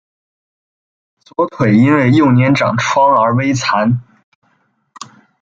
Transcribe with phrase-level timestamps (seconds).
[1.23, 4.01] 左腿因为幼年长疮而微残。